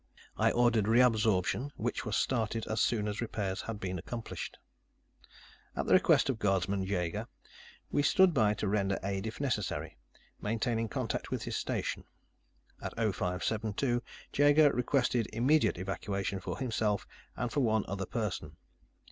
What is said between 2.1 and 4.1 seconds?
started as soon as repairs had been